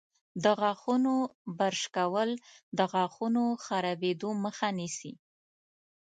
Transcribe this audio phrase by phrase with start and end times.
[0.43, 1.15] د غاښونو
[1.59, 2.29] برش کول
[2.77, 5.13] د غاښونو خرابیدو مخه نیسي.